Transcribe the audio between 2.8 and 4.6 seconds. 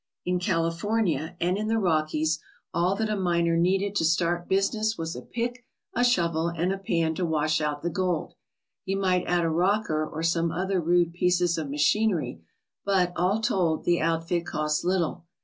that a miner needed to start